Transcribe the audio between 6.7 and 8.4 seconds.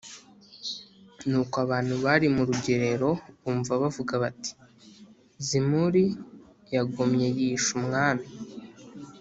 yagomye yishe umwami”